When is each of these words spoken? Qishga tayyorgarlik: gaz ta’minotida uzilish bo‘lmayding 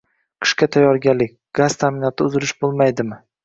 Qishga 0.45 0.67
tayyorgarlik: 0.75 1.37
gaz 1.61 1.77
ta’minotida 1.85 2.33
uzilish 2.33 2.59
bo‘lmayding 2.67 3.17